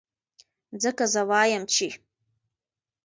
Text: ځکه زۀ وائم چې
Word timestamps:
ځکه 0.83 1.03
زۀ 1.13 1.21
وائم 1.29 1.63
چې 1.73 1.87